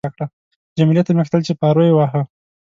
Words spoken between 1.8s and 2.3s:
یې واهه.